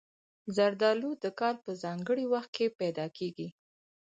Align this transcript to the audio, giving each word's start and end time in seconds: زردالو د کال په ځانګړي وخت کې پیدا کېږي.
زردالو 0.55 1.11
د 1.23 1.25
کال 1.39 1.55
په 1.65 1.71
ځانګړي 1.83 2.25
وخت 2.33 2.51
کې 2.55 2.75
پیدا 2.79 3.05
کېږي. 3.17 3.47